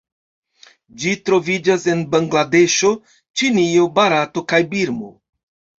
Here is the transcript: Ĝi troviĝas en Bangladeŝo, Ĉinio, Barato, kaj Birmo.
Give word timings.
Ĝi 1.03 1.13
troviĝas 1.27 1.85
en 1.95 2.01
Bangladeŝo, 2.15 2.93
Ĉinio, 3.43 3.87
Barato, 4.01 4.49
kaj 4.53 4.67
Birmo. 4.75 5.17